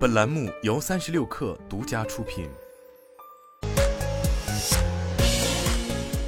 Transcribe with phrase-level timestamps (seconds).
[0.00, 2.48] 本栏目由三十六氪独家出品。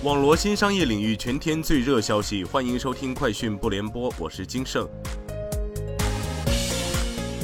[0.02, 4.86] 网罗新商业领域全天最热消息，欢迎收听快讯不联播，我是金盛。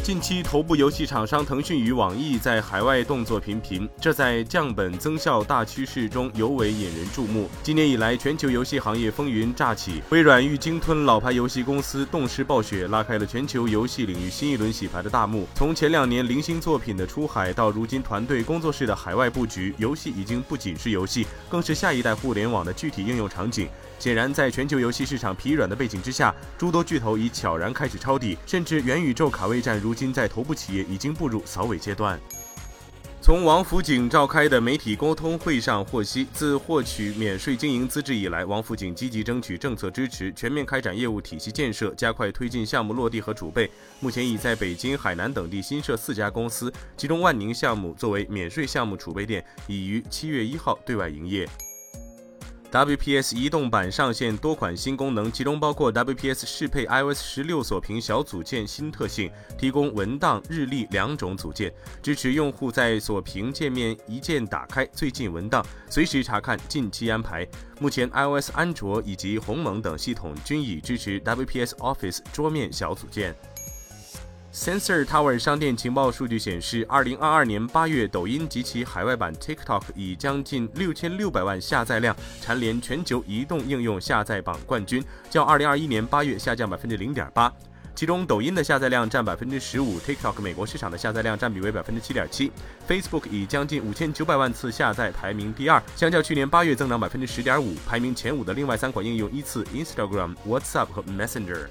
[0.08, 7.46] 近期，头部游戏厂商腾讯与网易在海外动作频频，这在降本增效大趋势中尤为引人注目。
[7.62, 15.46] 今年以来，全球游戏行业风云乍起，微软欲鲸吞老牌游戏公司动视暴雪，拉开了全球游戏领域新一轮洗牌的大幕。
[15.54, 23.68] 从前两年零星作品的出海，到如今团队工作室的海外布局，游戏已经不仅是游戏，更是下一代互联网的具体应用场景。
[23.98, 32.20] 显然，在全球游戏市场疲软的背景之下，诸多巨头已悄然开始抄底，甚至元宇宙卡位战，如今在头部企业已经步入扫尾阶段。
[33.20, 43.68] 从王府井召开的媒体沟通会上获悉，自获取免税经营资质以来，王府井积极争取政策支持，全面开展业务体系建设，加快推进项目落地和储备。
[43.98, 51.46] 目前已在北京、海南等地新设四家公司，其中万宁项目作为免税项目储备店，已于七月一号对外营业。
[52.70, 67.46] WPS 移动版上线多款新功能，其中包括 WPS 适配 iOS 十六锁屏小组件新特性，提供文档、日历两种组件，支持用户在锁屏界面一键打开最近文档，随时查看近期安排。
[67.80, 73.34] 目前 iOS、安卓以及鸿蒙等系统均已支持 WPS Office 桌面小组件。
[74.58, 87.52] Sensor Tower 商店情报数据显示，二零二二年八月，抖音及其海外版 TikTok 以将近六千六百万下载量蝉联全球移动应用下载榜冠军，较二零二一年八月下降百分之零点八。
[87.94, 92.50] 其中，抖音的下载量占百分之十五，TikTok 美国市场的下载量占比为百分之七点七。
[92.88, 97.76] Facebook 以将近五千九百万次下载排名第二，相较去年八月增长百分之十点五。
[97.86, 101.68] 排名前五的另外三款应用依次 Instagram、WhatsApp 和 Messenger。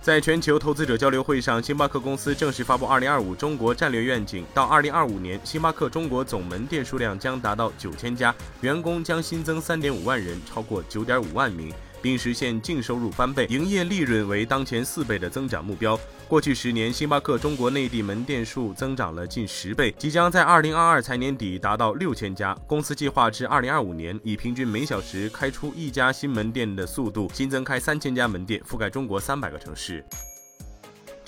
[0.00, 4.44] 在全球投资者交流会上，星巴克公司正式发布2025中国战略愿景。
[4.54, 11.70] 到2025年，星巴克中国总门店数量将达到9000家，员工将新增3.5万人，超过9.5万名。
[12.02, 15.98] 并实现净收入翻倍，营业利润为当前四倍的增长目标。
[16.28, 22.54] 过去十年，星巴克中国内地门店数增长了近十倍，即将在二零二二财年底达到六千家。
[22.66, 30.04] 公司计划至二零二五年，以平均每小时开出一家新门店的速度，新增开三千家门店，覆盖中国三百个城市。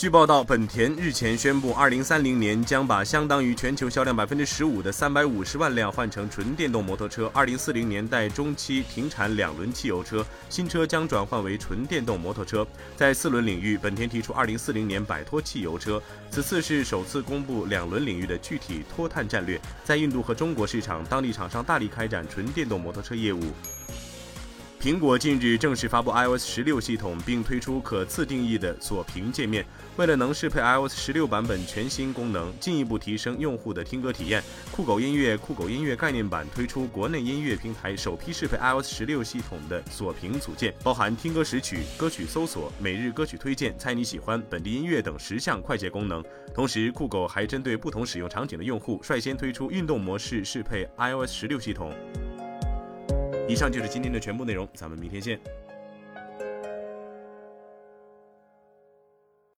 [0.01, 7.31] 据报道，本田日前宣布，二零三零年将把相当于全球销量百分之十五的三百五十万辆换成纯电动摩托车。
[7.35, 12.67] 二零四零年代中期停产两轮汽油车，新车将转换为纯电动摩托车。
[12.97, 19.61] 在四轮领域，本田提出二零四零年摆脱汽油车，此次是首次公布两轮领域的具体脱碳战略。
[19.85, 23.43] 在印度和中国市场，当地厂商大力开展纯电动摩托车业务。
[24.81, 29.63] 苹果近日正式发布 iOS 十六系统，并推出可自定义的锁屏界面。
[29.99, 34.43] 为了能适配 iOS 十六版本全新功能，进一步提升用户的听歌体验，
[34.73, 46.25] 酷狗音乐酷狗音乐概念版推出国内音乐平台首批适配 iOS 十六系统的锁屏组件，包含听歌识曲、歌曲搜索、每日歌曲推荐、猜你喜欢、本地音乐等十项快捷功能。
[46.55, 51.93] 同时，酷狗还针对不同使用场景的用户，率先推出运动模式适配 iOS 十六系统。
[53.49, 55.39] 以上就是今天的全部内容，咱们明天见。